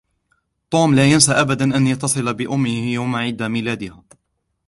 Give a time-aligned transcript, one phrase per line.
[0.71, 4.03] توم لا ينسى أبدا أن يتصل بأمه يوم عيد ميلادها.